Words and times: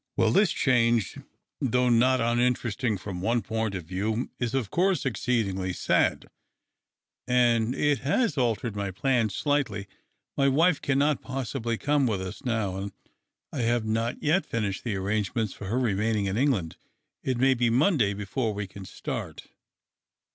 "Well, 0.17 0.31
this 0.31 0.51
change, 0.51 1.19
though 1.59 1.89
not 1.89 2.21
uninterest 2.21 2.79
THE 2.79 2.87
OCTAVE 2.87 2.93
OF 2.93 3.03
CLAUDIUS. 3.03 3.21
313 3.21 3.21
ing 3.21 3.21
from 3.21 3.21
one 3.21 3.41
point 3.43 3.75
of 3.75 3.85
view, 3.85 4.29
is, 4.39 4.55
of 4.55 4.71
course, 4.71 5.05
exceedingly 5.05 5.73
sad, 5.73 6.25
and 7.27 7.75
it 7.75 7.99
has 7.99 8.35
altered 8.35 8.75
my 8.75 8.89
plans 8.89 9.35
slightly. 9.35 9.85
My 10.35 10.47
wife 10.47 10.81
cannot 10.81 11.21
possil)ly 11.21 11.79
come 11.79 12.07
with 12.07 12.19
us 12.23 12.43
now, 12.43 12.77
and 12.77 12.93
I 13.53 13.59
have 13.59 13.85
not 13.85 14.23
yet 14.23 14.43
finished 14.47 14.83
the 14.83 14.95
arrangements 14.95 15.53
for 15.53 15.65
her 15.65 15.77
remainino; 15.77 16.27
in 16.29 16.35
Enp'land. 16.35 16.77
It 17.21 17.37
may 17.37 17.53
be 17.53 17.69
Monday 17.69 18.15
before 18.15 18.55
we 18.55 18.65
can 18.65 18.85
start." 18.85 19.49